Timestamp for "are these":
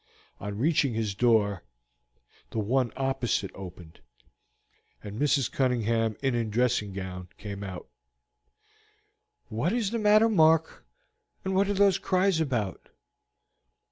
11.69-11.99